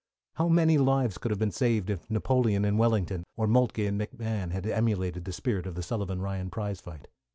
[0.37, 4.49] How many lives could have been saved if Napoleon and Wellington, or Moltke and McMahon
[4.49, 7.07] had emulated the spirit of the Sullivan Ryan prize fight!